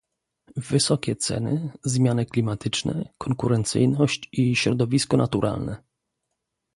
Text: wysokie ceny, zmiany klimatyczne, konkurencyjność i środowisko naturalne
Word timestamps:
wysokie 0.55 1.15
ceny, 1.15 1.71
zmiany 1.83 2.25
klimatyczne, 2.25 3.09
konkurencyjność 3.17 4.29
i 4.31 4.55
środowisko 4.55 5.17
naturalne 5.17 5.83